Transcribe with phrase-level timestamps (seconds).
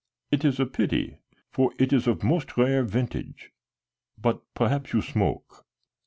[0.31, 1.19] "It is a pity,
[1.51, 3.51] for it is of most rare vintage.
[4.17, 5.67] But perhaps you smoke?"